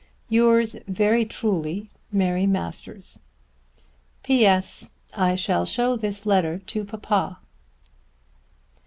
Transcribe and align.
Yours 0.29 0.75
very 0.87 1.23
truly, 1.25 1.87
MARY 2.11 2.47
MASTERS. 2.47 3.19
P.S. 4.23 4.89
I 5.15 5.35
shall 5.35 5.63
show 5.63 5.95
this 5.95 6.25
letter 6.25 6.57
to 6.57 6.83
papa. 6.83 7.37